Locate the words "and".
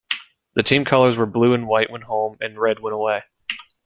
1.53-1.67, 2.41-2.57